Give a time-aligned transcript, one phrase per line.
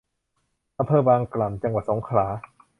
[0.79, 2.25] อำเภอบางกล่ำ จังหวัดสงขลา